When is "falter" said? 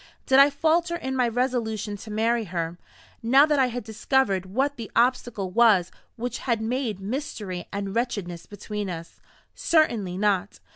0.49-0.95